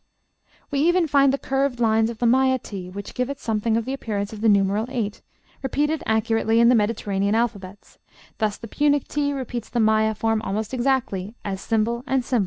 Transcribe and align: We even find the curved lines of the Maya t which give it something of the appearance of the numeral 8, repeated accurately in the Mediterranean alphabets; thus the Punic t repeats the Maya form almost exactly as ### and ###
We 0.71 0.79
even 0.79 1.07
find 1.07 1.31
the 1.31 1.37
curved 1.37 1.79
lines 1.79 2.09
of 2.09 2.17
the 2.17 2.25
Maya 2.25 2.57
t 2.57 2.89
which 2.89 3.13
give 3.13 3.29
it 3.29 3.39
something 3.39 3.77
of 3.77 3.85
the 3.85 3.93
appearance 3.93 4.33
of 4.33 4.41
the 4.41 4.49
numeral 4.49 4.87
8, 4.89 5.21
repeated 5.61 6.01
accurately 6.07 6.59
in 6.59 6.69
the 6.69 6.73
Mediterranean 6.73 7.35
alphabets; 7.35 7.99
thus 8.39 8.57
the 8.57 8.67
Punic 8.67 9.07
t 9.07 9.31
repeats 9.31 9.69
the 9.69 9.79
Maya 9.79 10.15
form 10.15 10.41
almost 10.41 10.73
exactly 10.73 11.35
as 11.45 11.71
### 11.71 12.01
and 12.07 12.25
### 12.25 12.33